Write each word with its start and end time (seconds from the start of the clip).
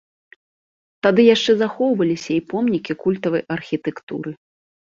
Тады 1.07 1.21
яшчэ 1.35 1.51
захоўваліся 1.59 2.31
і 2.37 2.39
помнікі 2.55 2.99
культавай 3.07 3.47
архітэктуры. 3.61 4.31